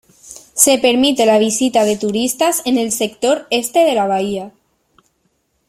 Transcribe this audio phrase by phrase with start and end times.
[0.55, 4.51] Se permite la visita de turistas en el sector este de la bahía.